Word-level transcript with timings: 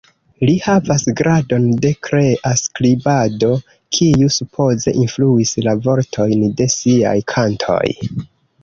Li 0.49 0.53
havas 0.61 1.03
gradon 1.19 1.67
de 1.83 1.91
krea 2.07 2.53
skribado, 2.61 3.51
kiu 3.99 4.33
supoze 4.39 4.95
influis 5.05 5.57
la 5.69 5.79
vortojn 5.87 6.49
de 6.63 6.73
siaj 6.79 7.15
kantoj. 7.37 7.83